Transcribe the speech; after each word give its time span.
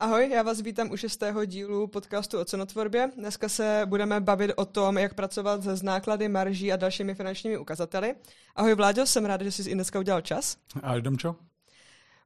Ahoj, 0.00 0.30
já 0.30 0.42
vás 0.42 0.60
vítám 0.60 0.90
u 0.90 0.96
šestého 0.96 1.44
dílu 1.44 1.86
podcastu 1.86 2.38
o 2.38 2.44
cenotvorbě. 2.44 3.10
Dneska 3.16 3.48
se 3.48 3.82
budeme 3.84 4.20
bavit 4.20 4.52
o 4.56 4.64
tom, 4.64 4.98
jak 4.98 5.14
pracovat 5.14 5.62
se 5.62 5.74
náklady, 5.82 6.28
marží 6.28 6.72
a 6.72 6.76
dalšími 6.76 7.14
finančními 7.14 7.58
ukazateli. 7.58 8.14
Ahoj 8.56 8.74
Vláďo, 8.74 9.06
jsem 9.06 9.24
rád, 9.24 9.40
že 9.40 9.52
jsi 9.52 9.70
i 9.70 9.74
dneska 9.74 9.98
udělal 9.98 10.20
čas. 10.20 10.56
Ahoj 10.82 11.02
Domčo. 11.02 11.36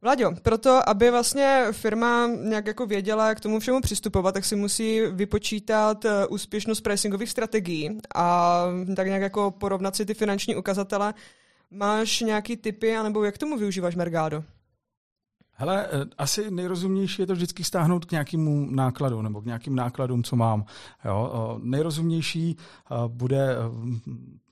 Vláďo, 0.02 0.32
proto, 0.42 0.88
aby 0.88 1.10
vlastně 1.10 1.66
firma 1.72 2.26
nějak 2.26 2.66
jako 2.66 2.86
věděla, 2.86 3.28
jak 3.28 3.38
k 3.38 3.40
tomu 3.40 3.60
všemu 3.60 3.80
přistupovat, 3.80 4.34
tak 4.34 4.44
si 4.44 4.56
musí 4.56 5.00
vypočítat 5.00 6.04
eh, 6.04 6.26
úspěšnost 6.26 6.80
pricingových 6.80 7.30
strategií 7.30 7.98
a 8.14 8.64
tak 8.96 9.06
nějak 9.06 9.22
jako 9.22 9.50
porovnat 9.50 9.96
si 9.96 10.06
ty 10.06 10.14
finanční 10.14 10.56
ukazatele. 10.56 11.14
Máš 11.70 12.20
nějaký 12.20 12.56
typy, 12.56 12.96
anebo 12.96 13.24
jak 13.24 13.38
tomu 13.38 13.56
využíváš 13.56 13.96
Mergado? 13.96 14.44
Hele, 15.56 15.86
eh, 15.86 16.04
asi 16.18 16.50
nejrozumnější 16.50 17.22
je 17.22 17.26
to 17.26 17.32
vždycky 17.32 17.64
stáhnout 17.64 18.04
k 18.04 18.10
nějakému 18.10 18.68
nákladu 18.70 19.22
nebo 19.22 19.42
k 19.42 19.44
nějakým 19.44 19.76
nákladům, 19.76 20.22
co 20.22 20.36
mám. 20.36 20.64
Jo? 21.04 21.58
Nejrozumnější 21.62 22.56
eh, 22.56 22.94
bude 23.08 23.56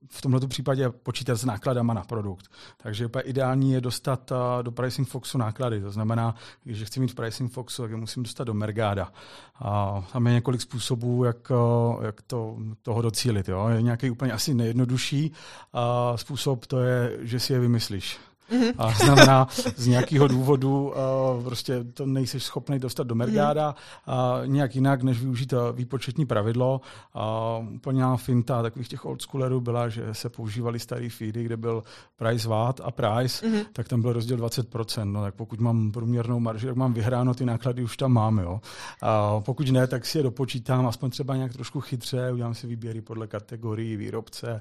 v 0.08 0.20
tomto 0.20 0.48
případě 0.48 0.90
počítat 0.90 1.36
s 1.36 1.44
nákladama 1.44 1.94
na 1.94 2.04
produkt. 2.04 2.48
Takže 2.76 3.06
úplně 3.06 3.22
ideální 3.22 3.72
je 3.72 3.80
dostat 3.80 4.32
do 4.62 4.72
Pricing 4.72 5.08
Foxu 5.08 5.38
náklady. 5.38 5.80
To 5.80 5.90
znamená, 5.90 6.34
když 6.64 6.82
chci 6.82 7.00
mít 7.00 7.12
v 7.12 7.14
Pricing 7.14 7.52
Foxu, 7.52 7.82
tak 7.82 7.90
je 7.90 7.96
musím 7.96 8.22
dostat 8.22 8.44
do 8.44 8.54
Mergada. 8.54 9.12
A 9.54 10.02
tam 10.12 10.26
je 10.26 10.32
několik 10.32 10.60
způsobů, 10.60 11.24
jak, 11.24 11.52
jak 12.02 12.22
to, 12.22 12.56
toho 12.82 13.02
docílit. 13.02 13.48
Jo? 13.48 13.68
Je 13.68 13.82
nějaký 13.82 14.10
úplně 14.10 14.32
asi 14.32 14.54
nejjednodušší 14.54 15.32
způsob, 16.16 16.66
to 16.66 16.80
je, 16.80 17.18
že 17.20 17.40
si 17.40 17.52
je 17.52 17.60
vymyslíš. 17.60 18.18
Mm-hmm. 18.52 18.74
A 18.78 18.90
znamená, 18.90 19.48
z 19.76 19.86
nějakého 19.86 20.28
důvodu 20.28 20.88
uh, 21.36 21.44
prostě 21.44 21.84
to 21.94 22.06
nejsi 22.06 22.40
schopný 22.40 22.78
dostat 22.78 23.06
do 23.06 23.14
Mergáda 23.14 23.74
uh, 24.08 24.46
nějak 24.46 24.74
jinak, 24.74 25.02
než 25.02 25.20
využít 25.20 25.54
výpočetní 25.72 26.26
pravidlo. 26.26 26.80
Uh, 27.60 27.74
úplně 27.74 28.04
finta 28.16 28.62
takových 28.62 28.88
těch 28.88 29.04
old 29.04 29.22
schoolerů 29.22 29.60
byla, 29.60 29.88
že 29.88 30.02
se 30.12 30.28
používali 30.28 30.78
starý 30.78 31.08
feedy, 31.08 31.44
kde 31.44 31.56
byl 31.56 31.82
price 32.16 32.48
watt 32.48 32.80
a 32.84 32.90
price, 32.90 33.46
mm-hmm. 33.46 33.64
tak 33.72 33.88
tam 33.88 34.02
byl 34.02 34.12
rozdíl 34.12 34.36
20%. 34.36 35.12
No, 35.12 35.22
tak 35.22 35.34
pokud 35.34 35.60
mám 35.60 35.92
průměrnou 35.92 36.40
marži, 36.40 36.66
tak 36.66 36.76
mám 36.76 36.92
vyhráno, 36.92 37.34
ty 37.34 37.44
náklady 37.44 37.82
už 37.82 37.96
tam 37.96 38.12
máme. 38.12 38.42
Jo. 38.42 38.60
Uh, 39.02 39.42
pokud 39.42 39.70
ne, 39.70 39.86
tak 39.86 40.06
si 40.06 40.18
je 40.18 40.22
dopočítám, 40.22 40.86
aspoň 40.86 41.10
třeba 41.10 41.36
nějak 41.36 41.52
trošku 41.52 41.80
chytře, 41.80 42.32
udělám 42.32 42.54
si 42.54 42.66
výběry 42.66 43.00
podle 43.00 43.26
kategorii 43.26 43.96
výrobce 43.96 44.60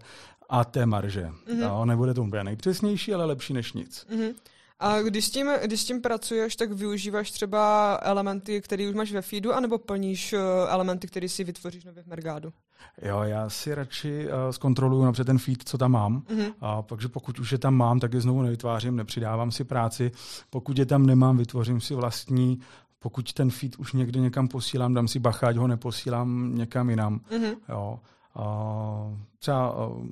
a 0.51 0.65
té 0.65 0.85
marže. 0.85 1.25
Mm-hmm. 1.25 1.59
No, 1.59 1.85
nebude 1.85 2.13
to 2.13 2.23
úplně 2.23 2.43
nejpřesnější, 2.43 3.13
ale 3.13 3.25
lepší 3.25 3.53
než 3.53 3.73
nic. 3.73 4.07
Mm-hmm. 4.11 4.33
A 4.79 5.01
když 5.01 5.25
s, 5.25 5.31
tím, 5.31 5.51
když 5.63 5.81
s 5.81 5.85
tím 5.85 6.01
pracuješ, 6.01 6.55
tak 6.55 6.71
využíváš 6.71 7.31
třeba 7.31 7.99
elementy, 8.01 8.61
které 8.61 8.89
už 8.89 8.95
máš 8.95 9.11
ve 9.11 9.21
feedu, 9.21 9.53
anebo 9.53 9.77
plníš 9.77 10.33
eh, 10.33 10.39
elementy, 10.67 11.07
které 11.07 11.29
si 11.29 11.43
vytvoříš 11.43 11.83
nově 11.83 12.03
v 12.03 12.07
Mergádu? 12.07 12.53
Jo, 13.01 13.21
já 13.23 13.49
si 13.49 13.75
radši 13.75 14.27
uh, 14.27 14.51
zkontroluju 14.51 15.03
napřed 15.03 15.23
ten 15.23 15.37
feed, 15.37 15.63
co 15.69 15.77
tam 15.77 15.91
mám. 15.91 16.21
Mm-hmm. 16.21 16.53
A 16.61 16.81
takže 16.81 17.07
pokud 17.07 17.39
už 17.39 17.51
je 17.51 17.57
tam 17.57 17.75
mám, 17.75 17.99
tak 17.99 18.13
je 18.13 18.21
znovu 18.21 18.41
nevytvářím, 18.41 18.95
nepřidávám 18.95 19.51
si 19.51 19.63
práci. 19.63 20.11
Pokud 20.49 20.77
je 20.77 20.85
tam 20.85 21.05
nemám, 21.05 21.37
vytvořím 21.37 21.81
si 21.81 21.95
vlastní. 21.95 22.59
Pokud 22.99 23.33
ten 23.33 23.49
feed 23.49 23.75
už 23.75 23.93
někde 23.93 24.19
někam 24.19 24.47
posílám, 24.47 24.93
dám 24.93 25.07
si 25.07 25.19
bacha, 25.19 25.51
ho 25.51 25.67
neposílám 25.67 26.55
někam 26.55 26.89
jinam. 26.89 27.19
Mm-hmm. 27.19 27.55
Jo. 27.69 27.99
Uh, 28.35 29.17
třeba 29.39 29.87
uh, 29.87 30.05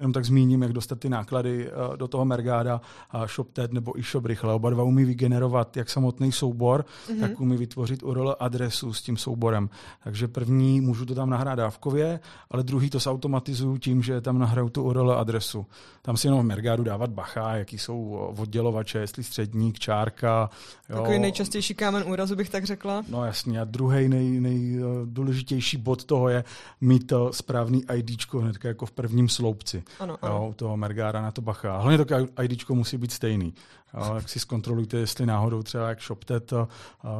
jenom 0.00 0.12
tak 0.12 0.24
zmíním, 0.24 0.62
jak 0.62 0.72
dostat 0.72 1.00
ty 1.00 1.08
náklady 1.08 1.68
eh, 1.68 1.96
do 1.96 2.08
toho 2.08 2.24
Mergáda, 2.24 2.80
ShopTed 3.26 3.72
nebo 3.72 3.98
eShop 3.98 4.24
rychle. 4.24 4.54
Oba 4.54 4.70
dva 4.70 4.82
umí 4.82 5.04
vygenerovat 5.04 5.76
jak 5.76 5.90
samotný 5.90 6.32
soubor, 6.32 6.84
mm-hmm. 7.08 7.20
tak 7.20 7.40
umí 7.40 7.56
vytvořit 7.56 8.02
URL 8.02 8.36
adresu 8.40 8.92
s 8.92 9.02
tím 9.02 9.16
souborem. 9.16 9.70
Takže 10.04 10.28
první 10.28 10.80
můžu 10.80 11.06
to 11.06 11.14
tam 11.14 11.30
nahrát 11.30 11.58
dávkově, 11.58 12.20
ale 12.50 12.62
druhý 12.62 12.90
to 12.90 12.98
zautomatizuju 12.98 13.78
tím, 13.78 14.02
že 14.02 14.20
tam 14.20 14.38
nahraju 14.38 14.68
tu 14.68 14.82
URL 14.82 15.12
adresu. 15.12 15.66
Tam 16.02 16.16
si 16.16 16.26
jenom 16.26 16.40
v 16.40 16.44
Mergádu 16.44 16.84
dávat 16.84 17.10
bacha, 17.10 17.56
jaký 17.56 17.78
jsou 17.78 18.10
oddělovače, 18.38 18.98
jestli 18.98 19.24
středník, 19.24 19.78
čárka. 19.78 20.50
Jo. 20.88 20.96
Takový 20.96 21.18
nejčastější 21.18 21.74
kámen 21.74 22.04
úrazu 22.06 22.36
bych 22.36 22.50
tak 22.50 22.64
řekla. 22.64 23.04
No 23.08 23.24
jasně. 23.24 23.60
A 23.60 23.64
druhý 23.64 24.08
nej, 24.08 24.40
nejdůležitější 24.40 25.76
bod 25.76 26.04
toho 26.04 26.28
je 26.28 26.44
mít 26.80 27.06
to 27.06 27.32
správný 27.32 27.84
ID 27.94 28.34
hnedka 28.34 28.68
jako 28.68 28.86
v 28.86 28.92
prvním 28.92 29.28
sloupci 29.28 29.82
ano, 30.00 30.18
ano. 30.22 30.34
Jo, 30.34 30.48
u 30.48 30.54
toho 30.54 30.76
Mergára 30.76 31.22
na 31.22 31.30
to 31.30 31.42
bacha. 31.42 31.78
Hlavně 31.78 32.04
to 32.04 32.42
ID 32.42 32.68
musí 32.68 32.96
být 32.96 33.12
stejný. 33.12 33.54
Jo, 33.94 34.14
jak 34.14 34.28
si 34.28 34.40
zkontrolujte, 34.40 34.96
jestli 34.96 35.26
náhodou 35.26 35.62
třeba 35.62 35.88
jak 35.88 36.02
ShopTet, 36.02 36.52
eh, 36.52 36.66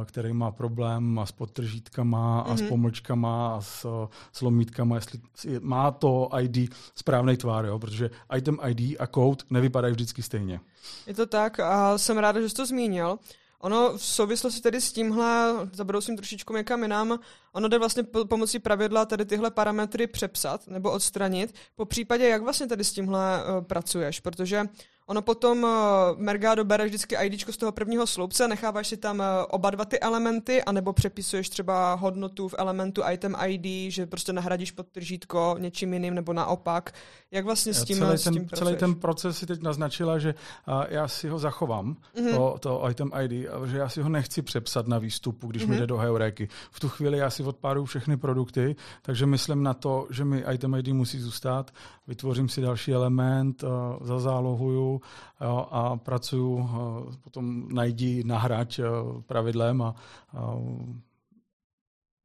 který 0.05 0.33
má 0.33 0.51
problém 0.51 1.21
s 1.23 1.31
podtržítkama 1.31 2.41
a 2.41 2.47
mm-hmm. 2.49 2.57
s 2.57 2.61
mhm. 2.61 2.69
pomlčkama 2.69 3.55
a 3.55 3.61
s, 3.61 4.07
s 4.31 4.41
lomítkama, 4.41 4.95
jestli 4.95 5.19
má 5.59 5.91
to 5.91 6.29
ID 6.41 6.73
správný 6.95 7.37
tvár, 7.37 7.65
jo, 7.65 7.79
protože 7.79 8.09
item 8.37 8.57
ID 8.67 8.95
a 8.99 9.07
code 9.07 9.43
nevypadají 9.49 9.93
vždycky 9.93 10.21
stejně. 10.21 10.59
Je 11.07 11.13
to 11.13 11.25
tak 11.25 11.59
a 11.59 11.97
jsem 11.97 12.17
ráda, 12.17 12.41
že 12.41 12.49
jsi 12.49 12.55
to 12.55 12.65
zmínil. 12.65 13.19
Ono 13.59 13.97
v 13.97 14.05
souvislosti 14.05 14.61
tedy 14.61 14.81
s 14.81 14.91
tímhle, 14.91 15.53
zabrousím 15.73 16.15
trošičku 16.15 16.55
někam 16.55 16.81
jinam, 16.81 17.19
ono 17.51 17.67
jde 17.67 17.77
vlastně 17.77 18.03
pomocí 18.03 18.59
pravidla 18.59 19.05
tady 19.05 19.25
tyhle 19.25 19.51
parametry 19.51 20.07
přepsat 20.07 20.67
nebo 20.67 20.91
odstranit. 20.91 21.55
Po 21.75 21.85
případě, 21.85 22.27
jak 22.27 22.41
vlastně 22.41 22.67
tady 22.67 22.83
s 22.83 22.91
tímhle 22.91 23.43
uh, 23.43 23.65
pracuješ, 23.65 24.19
protože 24.19 24.63
Ono 25.09 25.21
potom 25.21 25.63
uh, 25.63 25.69
Mergado 26.17 26.65
bere 26.65 26.85
vždycky 26.85 27.15
ID 27.15 27.49
z 27.49 27.57
toho 27.57 27.71
prvního 27.71 28.07
sloupce, 28.07 28.47
necháváš 28.47 28.87
si 28.87 28.97
tam 28.97 29.19
uh, 29.19 29.25
oba 29.49 29.69
dva 29.69 29.85
ty 29.85 29.99
elementy, 29.99 30.63
anebo 30.63 30.93
přepisuješ 30.93 31.49
třeba 31.49 31.93
hodnotu 31.93 32.47
v 32.47 32.55
elementu 32.57 33.01
item 33.11 33.35
ID, 33.47 33.93
že 33.93 34.05
prostě 34.05 34.33
nahradíš 34.33 34.71
podtržítko 34.71 35.55
něčím 35.59 35.93
jiným, 35.93 36.13
nebo 36.13 36.33
naopak. 36.33 36.93
Jak 37.31 37.45
vlastně 37.45 37.73
s 37.73 37.83
tím, 37.83 37.97
celý, 37.97 38.17
s 38.17 38.23
tím 38.23 38.33
ten, 38.33 38.57
celý 38.57 38.75
ten 38.75 38.95
proces 38.95 39.37
si 39.37 39.45
teď 39.45 39.61
naznačila, 39.61 40.19
že 40.19 40.35
uh, 40.67 40.83
já 40.89 41.07
si 41.07 41.29
ho 41.29 41.39
zachovám, 41.39 41.95
mm-hmm. 42.15 42.35
to, 42.35 42.57
to 42.59 42.89
item 42.89 43.11
ID, 43.21 43.47
že 43.65 43.77
já 43.77 43.89
si 43.89 44.01
ho 44.01 44.09
nechci 44.09 44.41
přepsat 44.41 44.87
na 44.87 44.97
výstupu, 44.97 45.47
když 45.47 45.63
mm-hmm. 45.63 45.69
mi 45.69 45.75
mhm. 45.75 45.81
jde 45.81 45.87
do 45.87 45.97
heuréky. 45.97 46.47
V 46.71 46.79
tu 46.79 46.89
chvíli 46.89 47.17
já 47.17 47.29
si 47.29 47.43
odpáruju 47.43 47.85
všechny 47.85 48.17
produkty, 48.17 48.75
takže 49.01 49.25
myslím 49.25 49.63
na 49.63 49.73
to, 49.73 50.07
že 50.09 50.25
mi 50.25 50.43
item 50.53 50.75
ID 50.75 50.87
musí 50.87 51.19
zůstat, 51.19 51.71
vytvořím 52.07 52.49
si 52.49 52.61
další 52.61 52.93
element, 52.93 53.63
uh, 53.63 53.69
zazálohuju, 54.01 54.98
jo, 55.41 55.67
a 55.71 55.97
pracuju 55.97 56.59
eh, 56.59 57.17
potom 57.21 57.67
najdi 57.69 58.23
nahráč 58.23 58.79
eh, 58.79 58.85
pravidlem 59.27 59.81
a, 59.81 59.95
a 60.33 60.55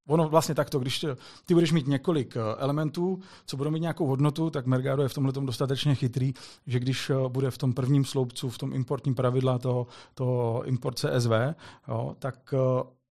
Ono 0.08 0.28
vlastně 0.28 0.54
takto, 0.54 0.78
když 0.78 1.04
ty 1.46 1.54
budeš 1.54 1.72
mít 1.72 1.86
několik 1.86 2.36
eh, 2.36 2.40
elementů, 2.58 3.20
co 3.46 3.56
budou 3.56 3.70
mít 3.70 3.80
nějakou 3.80 4.06
hodnotu, 4.06 4.50
tak 4.50 4.66
Mergado 4.66 5.02
je 5.02 5.08
v 5.08 5.14
tomhle 5.14 5.32
dostatečně 5.32 5.94
chytrý, 5.94 6.34
že 6.66 6.78
když 6.78 7.10
bude 7.28 7.50
v 7.50 7.58
tom 7.58 7.72
prvním 7.72 8.04
sloupcu, 8.04 8.50
v 8.50 8.58
tom 8.58 8.72
importním 8.72 9.14
pravidla 9.14 9.58
toho, 9.58 9.86
toho 10.14 10.64
import 10.64 10.98
CSV, 10.98 11.32
jo, 11.88 12.16
tak 12.18 12.54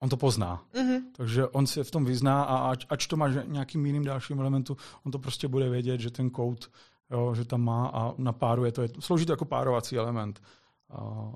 on 0.04 0.10
to 0.10 0.18
pozná. 0.18 0.62
Mm-hmm. 0.74 1.02
Takže 1.18 1.48
on 1.48 1.68
se 1.68 1.84
v 1.84 1.92
tom 1.92 2.06
vyzná 2.06 2.44
a 2.44 2.58
ač, 2.58 2.86
ač 2.90 3.08
to 3.08 3.18
má 3.18 3.28
nějakým 3.28 3.86
jiným 3.86 4.04
dalším 4.04 4.40
elementu, 4.40 4.78
on 5.06 5.12
to 5.12 5.20
prostě 5.20 5.48
bude 5.48 5.70
vědět, 5.70 6.00
že 6.00 6.12
ten 6.12 6.30
kód 6.30 6.70
jo, 7.12 7.36
že 7.36 7.46
tam 7.46 7.62
má 7.62 7.88
a 7.88 8.14
napáruje 8.18 8.72
to. 8.72 8.82
Je, 8.82 8.90
slouží 9.00 9.26
to 9.26 9.34
jako 9.34 9.46
párovací 9.46 9.98
element. 9.98 10.42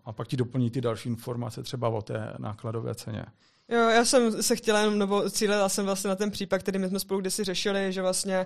A, 0.06 0.14
pak 0.14 0.28
ti 0.28 0.38
doplní 0.38 0.70
ty 0.70 0.82
další 0.82 1.10
informace 1.10 1.64
třeba 1.64 1.90
o 1.90 2.02
té 2.02 2.34
nákladové 2.38 2.96
ceně. 2.96 3.26
Jo, 3.70 3.90
já 3.90 4.06
jsem 4.06 4.44
se 4.44 4.56
chtěla 4.56 4.80
jenom, 4.80 4.98
nebo 4.98 5.30
cílila 5.30 5.70
jsem 5.70 5.86
vlastně 5.86 6.08
na 6.08 6.16
ten 6.16 6.32
případ, 6.32 6.58
který 6.58 6.80
my 6.80 6.88
jsme 6.88 7.00
spolu 7.00 7.20
kdysi 7.20 7.44
řešili, 7.44 7.94
že 7.94 8.02
vlastně 8.02 8.46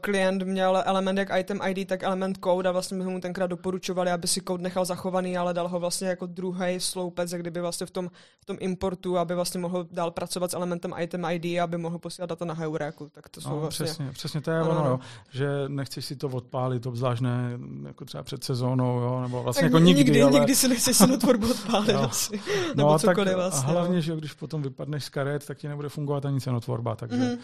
klient 0.00 0.42
měl 0.42 0.82
element 0.86 1.18
jak 1.18 1.28
item 1.38 1.60
ID, 1.66 1.88
tak 1.88 2.02
element 2.02 2.38
code 2.44 2.68
a 2.68 2.72
vlastně 2.72 2.96
my 2.96 3.04
mu 3.04 3.20
tenkrát 3.20 3.46
doporučovali, 3.46 4.10
aby 4.10 4.28
si 4.28 4.40
code 4.40 4.62
nechal 4.62 4.84
zachovaný, 4.84 5.38
ale 5.38 5.54
dal 5.54 5.68
ho 5.68 5.80
vlastně 5.80 6.08
jako 6.08 6.26
druhý 6.26 6.80
sloupec, 6.80 7.32
jak 7.32 7.40
kdyby 7.40 7.60
vlastně 7.60 7.86
v 7.86 7.90
tom, 7.90 8.10
v 8.40 8.44
tom 8.44 8.56
importu, 8.60 9.18
aby 9.18 9.34
vlastně 9.34 9.60
mohl 9.60 9.86
dál 9.90 10.10
pracovat 10.10 10.50
s 10.50 10.54
elementem 10.54 10.94
item 10.98 11.24
ID, 11.30 11.60
aby 11.60 11.78
mohl 11.78 11.98
posílat 11.98 12.30
data 12.30 12.44
na 12.44 12.54
Heuréku. 12.54 13.08
Tak 13.12 13.28
to 13.28 13.40
jsou 13.40 13.50
no, 13.50 13.60
vlastně... 13.60 13.86
Přesně, 13.86 14.10
přesně 14.12 14.40
to 14.40 14.50
je 14.50 14.60
ano, 14.60 14.70
ono, 14.70 14.90
jo, 14.90 14.98
že 15.30 15.48
nechceš 15.68 16.04
si 16.04 16.16
to 16.16 16.28
odpálit, 16.28 16.86
obzvlášť 16.86 17.22
ne 17.22 17.58
jako 17.86 18.04
třeba 18.04 18.22
před 18.22 18.44
sezónou, 18.44 19.00
jo, 19.00 19.20
nebo 19.20 19.42
vlastně 19.42 19.62
tak 19.62 19.72
jako 19.72 19.78
nikdy. 19.78 20.04
Nikdy, 20.04 20.22
ale... 20.22 20.32
nikdy 20.32 20.54
si 20.54 20.68
nechceš 20.68 20.96
si 20.96 21.18
tvorbu 21.18 21.50
odpálit 21.50 21.94
no. 21.94 22.02
asi, 22.02 22.36
no, 22.36 22.74
nebo 22.74 22.92
no, 22.92 22.98
cokoliv 22.98 23.28
tak, 23.28 23.36
vlastně. 23.36 23.68
A 23.68 23.72
hlavně, 23.72 23.94
no. 23.94 24.00
že 24.00 24.16
když 24.16 24.32
potom 24.32 24.62
vypadneš 24.62 25.04
z 25.04 25.08
karet, 25.08 25.46
tak 25.46 25.58
ti 25.58 25.68
nebude 25.68 25.88
fungovat 25.88 26.26
ani 26.26 26.40
cenotvorba, 26.40 26.96
takže 26.96 27.16
mm. 27.16 27.38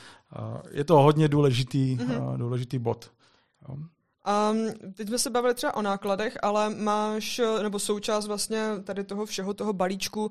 Je 0.70 0.84
to 0.84 0.94
hodně 0.94 1.28
důležitý, 1.28 1.94
mm. 1.94 2.10
uh, 2.10 2.38
důležitý 2.38 2.78
bod. 2.78 3.12
Jo. 3.68 3.74
Um, 3.74 4.92
teď 4.94 5.08
jsme 5.08 5.18
se 5.18 5.30
bavili 5.30 5.54
třeba 5.54 5.76
o 5.76 5.82
nákladech, 5.82 6.38
ale 6.42 6.70
máš, 6.70 7.40
nebo 7.62 7.78
součást 7.78 8.26
vlastně 8.26 8.62
tady 8.84 9.04
toho 9.04 9.26
všeho, 9.26 9.54
toho 9.54 9.72
balíčku, 9.72 10.30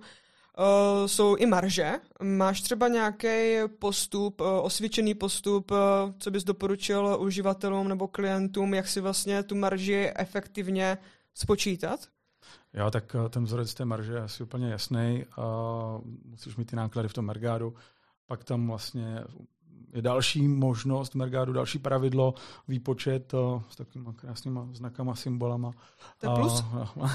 Uh, 0.59 1.07
jsou 1.07 1.35
i 1.35 1.45
marže. 1.45 1.93
Máš 2.23 2.61
třeba 2.61 2.87
nějaký 2.87 3.57
postup, 3.79 4.41
uh, 4.41 4.47
osvědčený 4.47 5.13
postup, 5.13 5.71
uh, 5.71 5.77
co 6.19 6.31
bys 6.31 6.43
doporučil 6.43 7.17
uživatelům 7.19 7.87
nebo 7.87 8.07
klientům, 8.07 8.73
jak 8.73 8.87
si 8.87 9.01
vlastně 9.01 9.43
tu 9.43 9.55
marži 9.55 10.11
efektivně 10.15 10.97
spočítat? 11.33 11.99
Jo, 12.73 12.91
tak 12.91 13.15
ten 13.29 13.43
vzorec 13.43 13.73
té 13.73 13.85
marže 13.85 14.13
je 14.13 14.21
asi 14.21 14.43
úplně 14.43 14.69
jasný. 14.71 15.25
musíš 16.25 16.55
mít 16.55 16.65
ty 16.65 16.75
náklady 16.75 17.07
v 17.07 17.13
tom 17.13 17.25
mergádu. 17.25 17.73
Pak 18.27 18.43
tam 18.43 18.67
vlastně 18.67 19.23
je 19.93 20.01
další 20.01 20.47
možnost 20.47 21.15
Mergádu, 21.15 21.53
další 21.53 21.79
pravidlo, 21.79 22.33
výpočet 22.67 23.33
uh, 23.33 23.61
s 23.69 23.75
takovými 23.75 24.09
krásnýma 24.15 24.67
znakama, 24.73 25.15
symbolama. 25.15 25.71
To 26.19 26.29
je 26.29 26.35
plus? 26.35 26.63
Uh, 26.95 27.11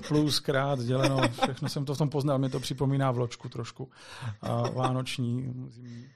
plus, 0.08 0.40
krát, 0.40 0.78
děleno, 0.78 1.20
všechno 1.42 1.68
jsem 1.68 1.84
to 1.84 1.94
v 1.94 1.98
tom 1.98 2.10
poznal, 2.10 2.38
mě 2.38 2.48
to 2.48 2.60
připomíná 2.60 3.10
vločku 3.10 3.48
trošku. 3.48 3.84
Uh, 3.84 4.74
vánoční, 4.74 5.54
zimní. 5.68 6.06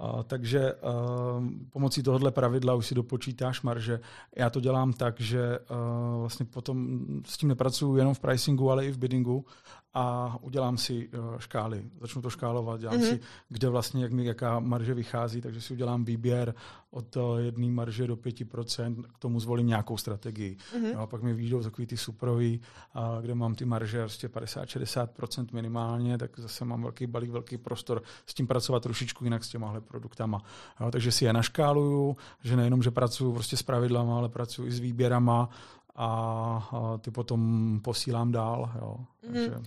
Uh, 0.00 0.22
takže 0.22 0.72
uh, 0.72 1.44
pomocí 1.72 2.02
tohohle 2.02 2.30
pravidla 2.30 2.74
už 2.74 2.86
si 2.86 2.94
dopočítáš 2.94 3.62
marže. 3.62 4.00
Já 4.36 4.50
to 4.50 4.60
dělám 4.60 4.92
tak, 4.92 5.20
že 5.20 5.58
uh, 5.58 6.20
vlastně 6.20 6.46
potom 6.46 6.98
s 7.26 7.36
tím 7.36 7.48
nepracuju 7.48 7.96
jenom 7.96 8.14
v 8.14 8.20
pricingu, 8.20 8.70
ale 8.70 8.86
i 8.86 8.90
v 8.90 8.98
biddingu 8.98 9.44
a 9.94 10.36
udělám 10.40 10.78
si 10.78 11.08
uh, 11.08 11.38
škály. 11.38 11.84
Začnu 12.00 12.22
to 12.22 12.30
škálovat, 12.30 12.80
dělám 12.80 12.96
mm-hmm. 12.96 13.10
si, 13.10 13.20
kde 13.48 13.68
vlastně, 13.68 14.02
jak 14.02 14.12
mi 14.12 14.24
jaká 14.24 14.60
marže 14.60 14.94
vychází, 14.94 15.40
takže 15.40 15.60
si 15.60 15.72
udělám 15.72 16.04
výběr 16.04 16.54
od 16.90 17.16
uh, 17.16 17.38
jedné 17.38 17.66
marže 17.66 18.06
do 18.06 18.16
5%, 18.16 19.02
k 19.02 19.18
tomu 19.18 19.40
zvolím 19.40 19.66
nějakou 19.66 19.96
strategii. 19.96 20.56
Mm-hmm. 20.56 20.94
No, 20.94 21.00
a 21.00 21.06
pak 21.06 21.22
mi 21.22 21.34
výjdou 21.34 21.62
takový 21.62 21.86
ty 21.86 21.96
suprový, 21.96 22.60
uh, 22.96 23.22
kde 23.22 23.34
mám 23.34 23.54
ty 23.54 23.64
marže 23.64 24.00
prostě 24.00 24.28
50-60% 24.28 25.46
minimálně, 25.52 26.18
tak 26.18 26.38
zase 26.38 26.64
mám 26.64 26.82
velký 26.82 27.06
balík, 27.06 27.30
velký 27.30 27.58
prostor 27.58 28.02
s 28.26 28.34
tím 28.34 28.46
pracovat 28.46 28.82
trošičku 28.82 29.24
jinak 29.24 29.44
s 29.44 29.48
těmahle 29.48 29.80
produktama. 29.80 30.42
Jo, 30.80 30.90
takže 30.90 31.12
si 31.12 31.24
je 31.24 31.32
naškáluju, 31.32 32.16
že 32.42 32.56
nejenom, 32.56 32.82
že 32.82 32.90
pracuju 32.90 33.32
prostě 33.32 33.56
s 33.56 33.62
pravidlama, 33.62 34.16
ale 34.16 34.28
pracuji 34.28 34.66
i 34.66 34.72
s 34.72 34.80
výběrama 34.80 35.48
a, 35.96 36.98
ty 37.00 37.10
potom 37.10 37.80
posílám 37.84 38.32
dál. 38.32 38.70
Jo. 38.80 38.96
Mm-hmm. 39.30 39.62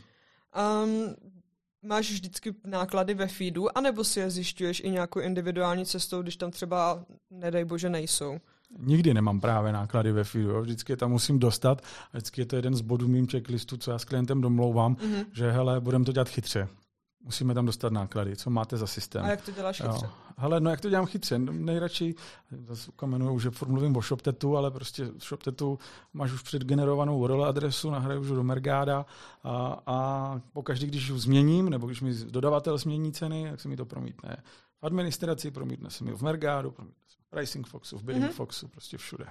Um, 0.55 1.15
máš 1.81 2.11
vždycky 2.11 2.55
náklady 2.65 3.13
ve 3.13 3.27
feedu, 3.27 3.77
anebo 3.77 4.03
si 4.03 4.19
je 4.19 4.31
zjišťuješ 4.31 4.79
i 4.79 4.89
nějakou 4.89 5.19
individuální 5.19 5.85
cestou, 5.85 6.21
když 6.21 6.37
tam 6.37 6.51
třeba, 6.51 7.05
nedej 7.31 7.65
bože, 7.65 7.89
nejsou? 7.89 8.37
Nikdy 8.79 9.13
nemám 9.13 9.41
právě 9.41 9.71
náklady 9.71 10.11
ve 10.11 10.23
feedu, 10.23 10.49
jo. 10.49 10.61
vždycky 10.61 10.91
je 10.91 10.97
tam 10.97 11.11
musím 11.11 11.39
dostat 11.39 11.81
a 12.13 12.17
vždycky 12.17 12.41
je 12.41 12.45
to 12.45 12.55
jeden 12.55 12.75
z 12.75 12.81
bodů 12.81 13.07
mým 13.07 13.27
checklistu, 13.27 13.77
co 13.77 13.91
já 13.91 13.99
s 13.99 14.05
klientem 14.05 14.41
domlouvám, 14.41 14.95
mm-hmm. 14.95 15.25
že 15.31 15.51
hele, 15.51 15.81
budeme 15.81 16.05
to 16.05 16.11
dělat 16.11 16.29
chytře. 16.29 16.67
Musíme 17.25 17.53
tam 17.53 17.65
dostat 17.65 17.93
náklady. 17.93 18.35
Co 18.35 18.49
máte 18.49 18.77
za 18.77 18.87
systém? 18.87 19.25
A 19.25 19.27
jak 19.27 19.41
to 19.41 19.51
děláš 19.51 19.81
chytře? 19.81 20.05
Jo. 20.05 20.11
Hele, 20.37 20.59
no 20.59 20.69
jak 20.69 20.81
to 20.81 20.89
dělám 20.89 21.05
chytře? 21.05 21.39
Nejradši, 21.39 22.15
zase 22.67 22.89
ukamenuju, 22.89 23.39
že 23.39 23.49
furt 23.49 23.67
mluvím 23.69 23.97
o 23.97 24.01
ShopTetu, 24.01 24.57
ale 24.57 24.71
prostě 24.71 25.07
ShopTetu 25.19 25.79
máš 26.13 26.31
už 26.31 26.41
předgenerovanou 26.41 27.17
URL 27.17 27.45
adresu, 27.45 27.89
nahraju 27.89 28.21
už 28.21 28.27
do 28.27 28.43
Mergáda 28.43 29.05
a, 29.43 29.81
a 29.85 30.41
pokaždý, 30.53 30.87
když 30.87 31.07
ji 31.07 31.19
změním, 31.19 31.69
nebo 31.69 31.87
když 31.87 32.01
mi 32.01 32.13
dodavatel 32.13 32.77
změní 32.77 33.11
ceny, 33.11 33.47
tak 33.51 33.61
se 33.61 33.67
mi 33.67 33.75
to 33.75 33.85
promítne 33.85 34.43
v 34.81 34.83
administraci, 34.83 35.51
promítne 35.51 35.89
se 35.89 36.03
mi 36.03 36.11
v 36.11 36.21
Mergádu, 36.21 36.71
promítne 36.71 37.03
se 37.07 37.17
v 37.21 37.29
Pricing 37.29 37.67
Foxu, 37.67 37.97
v 37.97 38.03
Bidding 38.03 38.25
mm-hmm. 38.25 38.33
Foxu, 38.33 38.67
prostě 38.67 38.97
všude. 38.97 39.25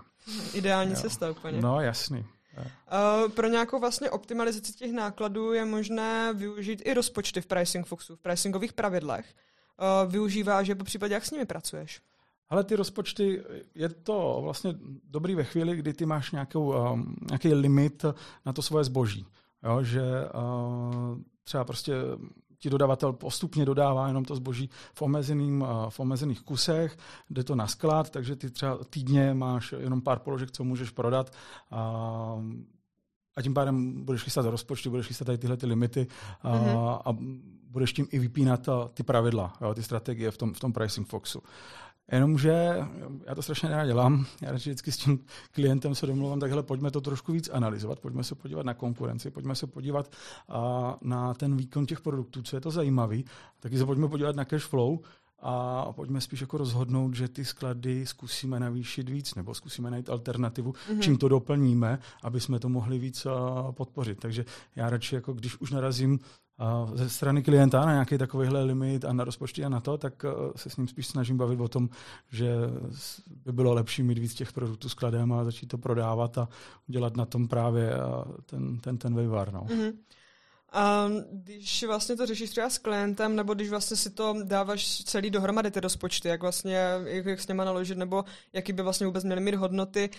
Ideální 0.54 0.92
jo. 0.92 0.96
cesta 1.00 1.30
úplně. 1.30 1.60
No, 1.60 1.80
jasný. 1.80 2.24
Uh, 2.58 3.32
pro 3.32 3.48
nějakou 3.48 3.80
vlastně 3.80 4.10
optimalizaci 4.10 4.72
těch 4.72 4.92
nákladů 4.92 5.52
je 5.52 5.64
možné 5.64 6.32
využít 6.34 6.82
i 6.84 6.94
rozpočty 6.94 7.40
v 7.40 7.46
Pricing 7.46 7.86
Foxu, 7.86 8.16
v 8.16 8.20
pricingových 8.20 8.72
pravidlech. 8.72 9.34
Uh, 10.04 10.12
využíváš 10.12 10.68
je 10.68 10.74
po 10.74 10.84
případě, 10.84 11.14
jak 11.14 11.24
s 11.24 11.30
nimi 11.30 11.44
pracuješ? 11.44 12.00
Ale 12.48 12.64
ty 12.64 12.76
rozpočty, 12.76 13.42
je 13.74 13.88
to 13.88 14.38
vlastně 14.42 14.74
dobrý 15.04 15.34
ve 15.34 15.44
chvíli, 15.44 15.76
kdy 15.76 15.92
ty 15.92 16.06
máš 16.06 16.30
nějakou, 16.30 16.92
um, 16.92 17.16
nějaký 17.28 17.54
limit 17.54 18.04
na 18.46 18.52
to 18.52 18.62
svoje 18.62 18.84
zboží. 18.84 19.26
Jo, 19.64 19.82
že 19.82 20.02
uh, 20.02 21.18
třeba 21.44 21.64
prostě 21.64 21.94
ti 22.58 22.70
dodavatel 22.70 23.12
postupně 23.12 23.64
dodává 23.64 24.08
jenom 24.08 24.24
to 24.24 24.36
zboží 24.36 24.70
v, 24.94 25.02
omezeným, 25.02 25.64
v 25.88 26.00
omezených 26.00 26.40
kusech, 26.40 26.96
jde 27.30 27.44
to 27.44 27.54
na 27.54 27.66
sklad, 27.66 28.10
takže 28.10 28.36
ty 28.36 28.50
třeba 28.50 28.78
týdně 28.90 29.34
máš 29.34 29.74
jenom 29.78 30.00
pár 30.00 30.18
položek, 30.18 30.50
co 30.50 30.64
můžeš 30.64 30.90
prodat. 30.90 31.30
A, 31.70 31.80
a 33.36 33.42
tím 33.42 33.54
pádem 33.54 34.04
budeš 34.04 34.22
chystat 34.22 34.46
rozpočty, 34.46 34.88
budeš 34.88 35.06
chystat 35.06 35.24
tady 35.24 35.38
tyhle 35.38 35.56
ty 35.56 35.66
limity 35.66 36.06
a, 36.42 36.56
mm-hmm. 36.56 37.00
a 37.04 37.16
budeš 37.70 37.92
tím 37.92 38.06
i 38.10 38.18
vypínat 38.18 38.68
ty 38.94 39.02
pravidla, 39.02 39.52
jo, 39.60 39.74
ty 39.74 39.82
strategie 39.82 40.30
v 40.30 40.36
tom, 40.36 40.54
v 40.54 40.60
tom 40.60 40.72
pricing 40.72 41.08
foxu. 41.08 41.42
Jenomže 42.12 42.78
já 43.26 43.34
to 43.34 43.42
strašně 43.42 43.68
nerad 43.68 43.86
dělám. 43.86 44.26
Já 44.42 44.52
vždycky 44.52 44.92
s 44.92 44.96
tím 44.96 45.18
klientem 45.52 45.94
se 45.94 46.06
domluvám, 46.06 46.40
takhle 46.40 46.62
pojďme 46.62 46.90
to 46.90 47.00
trošku 47.00 47.32
víc 47.32 47.50
analyzovat, 47.52 48.00
pojďme 48.00 48.24
se 48.24 48.34
podívat 48.34 48.66
na 48.66 48.74
konkurenci, 48.74 49.30
pojďme 49.30 49.54
se 49.54 49.66
podívat 49.66 50.10
a, 50.48 50.96
na 51.02 51.34
ten 51.34 51.56
výkon 51.56 51.86
těch 51.86 52.00
produktů, 52.00 52.42
co 52.42 52.56
je 52.56 52.60
to 52.60 52.70
zajímavý. 52.70 53.24
Taky 53.60 53.78
se 53.78 53.86
pojďme 53.86 54.08
podívat 54.08 54.36
na 54.36 54.44
cash 54.44 54.64
flow, 54.64 54.98
a 55.40 55.92
pojďme 55.92 56.20
spíš 56.20 56.40
jako 56.40 56.58
rozhodnout, 56.58 57.14
že 57.14 57.28
ty 57.28 57.44
sklady 57.44 58.06
zkusíme 58.06 58.60
navýšit 58.60 59.08
víc 59.08 59.34
nebo 59.34 59.54
zkusíme 59.54 59.90
najít 59.90 60.10
alternativu, 60.10 60.72
mm-hmm. 60.72 61.00
čím 61.00 61.18
to 61.18 61.28
doplníme, 61.28 61.98
aby 62.22 62.40
jsme 62.40 62.58
to 62.58 62.68
mohli 62.68 62.98
víc 62.98 63.26
podpořit. 63.70 64.20
Takže 64.20 64.44
já 64.76 64.90
radši, 64.90 65.14
jako 65.14 65.32
když 65.32 65.60
už 65.60 65.70
narazím 65.70 66.18
ze 66.94 67.10
strany 67.10 67.42
klienta 67.42 67.84
na 67.84 67.92
nějaký 67.92 68.18
takovýhle 68.18 68.64
limit 68.64 69.04
a 69.04 69.12
na 69.12 69.24
rozpočty 69.24 69.64
a 69.64 69.68
na 69.68 69.80
to, 69.80 69.98
tak 69.98 70.24
se 70.56 70.70
s 70.70 70.76
ním 70.76 70.88
spíš 70.88 71.06
snažím 71.06 71.36
bavit 71.36 71.60
o 71.60 71.68
tom, 71.68 71.88
že 72.30 72.54
by 73.44 73.52
bylo 73.52 73.74
lepší 73.74 74.02
mít 74.02 74.18
víc 74.18 74.34
těch 74.34 74.52
produktů 74.52 74.88
skladem 74.88 75.32
a 75.32 75.44
začít 75.44 75.66
to 75.66 75.78
prodávat 75.78 76.38
a 76.38 76.48
udělat 76.88 77.16
na 77.16 77.24
tom 77.24 77.48
právě 77.48 77.92
ten, 78.46 78.78
ten, 78.78 78.98
ten 78.98 79.20
vývar. 79.20 79.52
No. 79.52 79.60
Mm-hmm. 79.60 79.92
A 80.74 81.08
když 81.30 81.84
vlastně 81.84 82.16
to 82.16 82.26
řešíš 82.26 82.50
třeba 82.50 82.70
s 82.70 82.78
klientem, 82.78 83.36
nebo 83.36 83.54
když 83.54 83.70
vlastně 83.70 83.96
si 83.96 84.10
to 84.10 84.36
dáváš 84.42 85.04
celý 85.04 85.30
dohromady 85.30 85.70
ty 85.70 85.80
rozpočty, 85.80 86.28
jak 86.28 86.42
vlastně, 86.42 86.78
jak, 87.04 87.26
jak 87.26 87.40
s 87.40 87.46
něma 87.48 87.64
naložit, 87.64 87.98
nebo 87.98 88.24
jaký 88.52 88.72
by 88.72 88.82
vlastně 88.82 89.06
vůbec 89.06 89.24
měly 89.24 89.40
mít 89.40 89.54
hodnoty, 89.54 90.10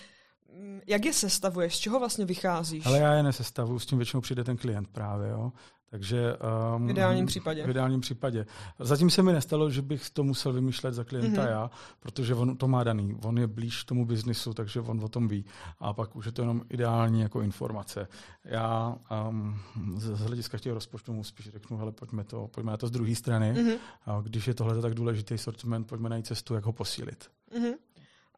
jak 0.86 1.04
je 1.04 1.12
sestavuješ, 1.12 1.76
z 1.76 1.78
čeho 1.78 1.98
vlastně 1.98 2.24
vycházíš? 2.24 2.86
Ale 2.86 2.98
já 2.98 3.14
je 3.14 3.22
nesestavuju, 3.22 3.78
s 3.78 3.86
tím 3.86 3.98
většinou 3.98 4.20
přijde 4.20 4.44
ten 4.44 4.56
klient 4.56 4.88
právě, 4.88 5.30
jo. 5.30 5.52
Takže, 5.90 6.36
um, 6.76 6.86
v 6.86 6.90
ideálním 6.90 7.26
případě. 7.26 7.66
V 7.66 7.70
ideálním 7.70 8.00
případě. 8.00 8.46
Zatím 8.78 9.10
se 9.10 9.22
mi 9.22 9.32
nestalo, 9.32 9.70
že 9.70 9.82
bych 9.82 10.10
to 10.10 10.24
musel 10.24 10.52
vymýšlet 10.52 10.94
za 10.94 11.04
klienta 11.04 11.42
mm-hmm. 11.42 11.50
já, 11.50 11.70
protože 12.00 12.34
on 12.34 12.56
to 12.56 12.68
má 12.68 12.84
daný. 12.84 13.16
On 13.24 13.38
je 13.38 13.46
blíž 13.46 13.84
tomu 13.84 14.06
biznisu, 14.06 14.54
takže 14.54 14.80
on 14.80 15.04
o 15.04 15.08
tom 15.08 15.28
ví. 15.28 15.44
A 15.78 15.92
pak 15.92 16.16
už 16.16 16.26
je 16.26 16.32
to 16.32 16.42
jenom 16.42 16.62
ideální 16.70 17.20
jako 17.20 17.40
informace. 17.40 18.08
Já 18.44 18.96
um, 19.28 19.58
z, 19.96 20.16
z 20.16 20.20
hlediska 20.20 20.58
těch 20.58 20.72
rozpočtů 20.72 21.12
mu 21.12 21.24
spíš 21.24 21.48
řeknu, 21.48 21.76
hele, 21.76 21.92
pojďme, 21.92 22.24
to, 22.24 22.48
pojďme 22.48 22.70
na 22.70 22.76
to 22.76 22.86
z 22.86 22.90
druhé 22.90 23.14
strany. 23.14 23.54
Mm-hmm. 23.54 23.78
A 24.06 24.20
když 24.20 24.48
je 24.48 24.54
tohle 24.54 24.82
tak 24.82 24.94
důležitý 24.94 25.38
sortiment, 25.38 25.86
pojďme 25.86 26.08
najít 26.08 26.26
cestu, 26.26 26.54
jak 26.54 26.66
ho 26.66 26.72
posílit. 26.72 27.30
Mm-hmm. 27.58 27.74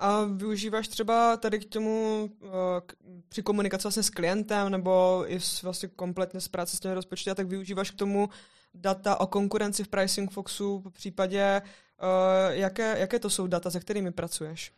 A 0.00 0.24
využíváš 0.24 0.88
třeba 0.88 1.36
tady 1.36 1.58
k 1.58 1.68
tomu 1.68 2.24
uh, 2.40 2.50
k, 2.86 2.92
při 3.28 3.42
komunikaci 3.42 3.82
vlastně 3.82 4.02
s 4.02 4.10
klientem 4.10 4.70
nebo 4.70 5.24
i 5.26 5.40
s, 5.40 5.62
vlastně 5.62 5.88
kompletně 5.88 6.40
s 6.40 6.48
práce 6.48 6.76
s 6.76 6.80
těmi 6.80 6.94
rozpočty, 6.94 7.30
a 7.30 7.34
tak 7.34 7.46
využíváš 7.46 7.90
k 7.90 7.94
tomu 7.94 8.28
data 8.74 9.20
o 9.20 9.26
konkurenci 9.26 9.84
v 9.84 9.88
Pricing 9.88 10.30
Foxu, 10.30 10.80
v 10.88 10.92
případě, 10.92 11.62
uh, 11.62 12.52
jaké, 12.54 12.98
jaké 12.98 13.18
to 13.18 13.30
jsou 13.30 13.46
data, 13.46 13.70
se 13.70 13.80
kterými 13.80 14.12
pracuješ? 14.12 14.72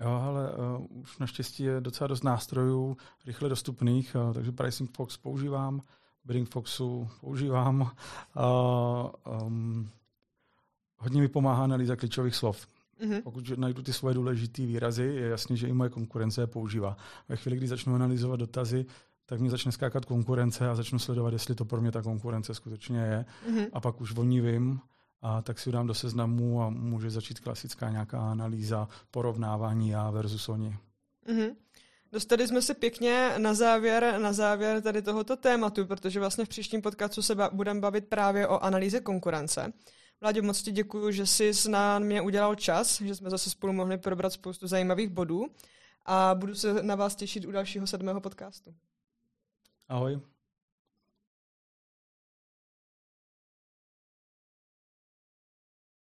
Jo, 0.00 0.10
ale 0.10 0.52
uh, 0.52 1.00
už 1.00 1.18
naštěstí 1.18 1.62
je 1.62 1.80
docela 1.80 2.08
dost 2.08 2.24
nástrojů 2.24 2.96
rychle 3.26 3.48
dostupných, 3.48 4.14
uh, 4.14 4.34
takže 4.34 4.52
Pricing 4.52 4.96
Fox 4.96 5.16
používám, 5.16 5.80
Bidding 6.24 6.48
Foxu 6.48 7.08
používám. 7.20 7.80
Uh, 7.80 9.42
um, 9.42 9.90
hodně 10.98 11.20
mi 11.20 11.28
pomáhá 11.28 11.64
analýza 11.64 11.96
klíčových 11.96 12.36
slov. 12.36 12.66
Mm-hmm. 13.02 13.22
Pokud 13.22 13.58
najdu 13.58 13.82
ty 13.82 13.92
svoje 13.92 14.14
důležité 14.14 14.66
výrazy, 14.66 15.02
je 15.02 15.28
jasné, 15.28 15.56
že 15.56 15.68
i 15.68 15.72
moje 15.72 15.90
konkurence 15.90 16.40
je 16.40 16.46
používá. 16.46 16.96
Ve 17.28 17.36
chvíli, 17.36 17.56
kdy 17.56 17.68
začnu 17.68 17.94
analyzovat 17.94 18.40
dotazy, 18.40 18.86
tak 19.26 19.40
mi 19.40 19.50
začne 19.50 19.72
skákat 19.72 20.04
konkurence 20.04 20.68
a 20.68 20.74
začnu 20.74 20.98
sledovat, 20.98 21.32
jestli 21.32 21.54
to 21.54 21.64
pro 21.64 21.80
mě 21.80 21.92
ta 21.92 22.02
konkurence 22.02 22.54
skutečně 22.54 22.98
je. 22.98 23.24
Mm-hmm. 23.50 23.68
A 23.72 23.80
pak 23.80 24.00
už 24.00 24.16
o 24.16 24.24
ní 24.24 24.40
vím, 24.40 24.80
a 25.22 25.42
tak 25.42 25.58
si 25.58 25.68
ji 25.68 25.72
dám 25.72 25.86
do 25.86 25.94
seznamu 25.94 26.62
a 26.62 26.70
může 26.70 27.10
začít 27.10 27.40
klasická 27.40 27.90
nějaká 27.90 28.30
analýza, 28.30 28.88
porovnávání 29.10 29.88
já 29.88 30.10
versus 30.10 30.48
oni. 30.48 30.76
Mm-hmm. 31.28 31.54
Dostali 32.12 32.48
jsme 32.48 32.62
se 32.62 32.74
pěkně 32.74 33.32
na 33.38 33.54
závěr, 33.54 34.14
na 34.18 34.32
závěr 34.32 34.82
tady 34.82 35.02
tohoto 35.02 35.36
tématu, 35.36 35.86
protože 35.86 36.20
vlastně 36.20 36.44
v 36.44 36.48
příštím 36.48 36.82
podcastu 36.82 37.22
se 37.22 37.34
ba- 37.34 37.50
budeme 37.52 37.80
bavit 37.80 38.06
právě 38.08 38.48
o 38.48 38.64
analýze 38.64 39.00
konkurence. 39.00 39.72
Vládě, 40.22 40.42
moc 40.42 40.62
ti 40.62 40.72
děkuji, 40.72 41.12
že 41.12 41.26
jsi 41.26 41.52
na 41.68 41.98
mě 41.98 42.20
udělal 42.20 42.54
čas, 42.54 43.00
že 43.00 43.14
jsme 43.14 43.30
zase 43.30 43.50
spolu 43.50 43.72
mohli 43.72 43.98
probrat 43.98 44.32
spoustu 44.32 44.66
zajímavých 44.66 45.08
bodů 45.08 45.46
a 46.06 46.34
budu 46.34 46.54
se 46.54 46.82
na 46.82 46.94
vás 46.94 47.16
těšit 47.16 47.44
u 47.44 47.50
dalšího 47.50 47.86
sedmého 47.86 48.20
podcastu. 48.20 48.74
Ahoj. 49.88 50.20